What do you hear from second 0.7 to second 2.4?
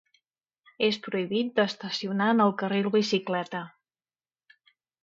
És prohibit d'estacionar